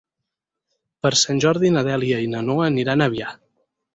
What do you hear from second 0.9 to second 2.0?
Per Sant Jordi na